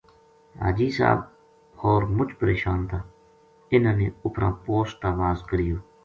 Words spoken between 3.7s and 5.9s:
اِنھاں نے اُپھراں پوسٹ تا واز کریو